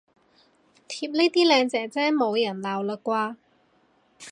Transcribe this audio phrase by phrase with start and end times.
[0.87, 3.35] 貼呢啲靚姐姐冇人鬧喇啩